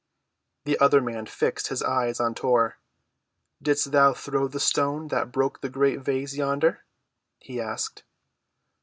[0.63, 2.77] The other man fixed his eyes on Tor.
[3.61, 6.83] "Didst thou throw the stone that broke the great vase yonder?"
[7.37, 8.03] he asked.